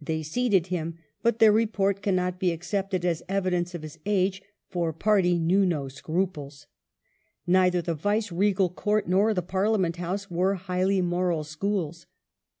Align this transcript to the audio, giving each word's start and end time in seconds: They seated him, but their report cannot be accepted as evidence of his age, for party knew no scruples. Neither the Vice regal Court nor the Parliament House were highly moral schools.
They 0.00 0.24
seated 0.24 0.66
him, 0.74 0.98
but 1.22 1.38
their 1.38 1.52
report 1.52 2.02
cannot 2.02 2.40
be 2.40 2.50
accepted 2.50 3.04
as 3.04 3.22
evidence 3.28 3.76
of 3.76 3.82
his 3.82 3.96
age, 4.06 4.42
for 4.66 4.92
party 4.92 5.38
knew 5.38 5.64
no 5.64 5.86
scruples. 5.86 6.66
Neither 7.46 7.80
the 7.80 7.94
Vice 7.94 8.32
regal 8.32 8.70
Court 8.70 9.06
nor 9.08 9.32
the 9.34 9.40
Parliament 9.42 9.98
House 9.98 10.28
were 10.28 10.54
highly 10.56 11.00
moral 11.00 11.44
schools. 11.44 12.06